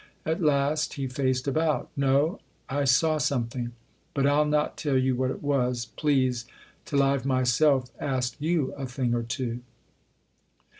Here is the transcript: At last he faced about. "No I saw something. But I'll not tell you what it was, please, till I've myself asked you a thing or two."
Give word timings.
At 0.25 0.41
last 0.41 0.95
he 0.95 1.05
faced 1.05 1.47
about. 1.47 1.89
"No 1.95 2.39
I 2.67 2.85
saw 2.85 3.19
something. 3.19 3.73
But 4.15 4.25
I'll 4.25 4.47
not 4.47 4.75
tell 4.75 4.97
you 4.97 5.15
what 5.15 5.29
it 5.29 5.43
was, 5.43 5.89
please, 5.95 6.45
till 6.85 7.03
I've 7.03 7.23
myself 7.23 7.91
asked 7.99 8.37
you 8.41 8.73
a 8.73 8.87
thing 8.87 9.13
or 9.13 9.21
two." 9.21 9.59